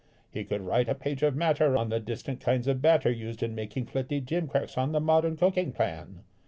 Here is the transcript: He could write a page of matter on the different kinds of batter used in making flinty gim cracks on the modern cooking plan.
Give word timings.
He 0.31 0.43
could 0.43 0.61
write 0.61 0.89
a 0.89 0.95
page 0.95 1.21
of 1.21 1.35
matter 1.35 1.77
on 1.77 1.89
the 1.89 1.99
different 1.99 2.39
kinds 2.39 2.65
of 2.67 2.81
batter 2.81 3.11
used 3.11 3.43
in 3.43 3.53
making 3.53 3.85
flinty 3.85 4.19
gim 4.19 4.47
cracks 4.47 4.75
on 4.75 4.93
the 4.93 4.99
modern 4.99 5.37
cooking 5.37 5.71
plan. 5.71 6.23